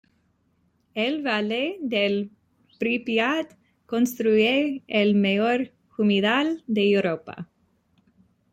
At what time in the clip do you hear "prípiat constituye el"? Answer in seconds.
2.79-5.13